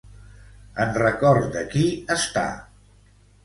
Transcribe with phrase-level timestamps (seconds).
[0.85, 1.85] En record de qui
[2.19, 2.47] està?